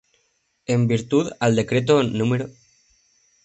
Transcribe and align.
En 0.65 0.87
virtud 0.93 1.29
al 1.47 1.55
decreto 1.61 2.01
nro. 2.01 2.49